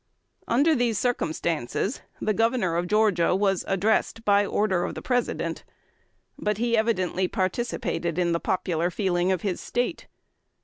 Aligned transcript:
"Under 0.47 0.73
these 0.73 0.97
circumstances, 0.97 2.01
the 2.19 2.33
Governor 2.33 2.75
of 2.75 2.87
Georgia 2.87 3.35
was 3.35 3.63
addressed, 3.67 4.25
by 4.25 4.43
order 4.47 4.83
of 4.83 4.95
the 4.95 5.01
President; 5.03 5.63
but 6.39 6.57
he 6.57 6.75
evidently 6.75 7.27
participated 7.27 8.17
in 8.17 8.31
the 8.31 8.39
popular 8.39 8.89
feeling 8.89 9.31
of 9.31 9.43
his 9.43 9.61
State. 9.61 10.07